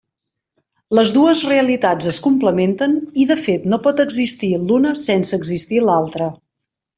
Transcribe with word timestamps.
Les 0.99 1.09
dues 1.17 1.43
realitats 1.49 2.07
es 2.11 2.17
complementen 2.27 2.95
i 3.25 3.27
de 3.33 3.37
fet 3.43 3.67
no 3.75 3.79
pot 3.89 4.03
existir 4.05 4.51
l'una 4.71 4.95
sense 5.03 5.41
existir 5.43 5.85
l'altra. 5.91 6.33